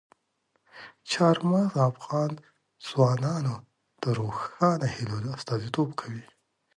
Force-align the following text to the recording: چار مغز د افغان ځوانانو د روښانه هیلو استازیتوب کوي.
چار 1.11 1.37
مغز 1.51 1.71
د 1.75 1.77
افغان 1.91 2.31
ځوانانو 2.87 3.55
د 4.01 4.03
روښانه 4.19 4.87
هیلو 4.95 5.17
استازیتوب 5.37 5.89
کوي. 5.99 6.25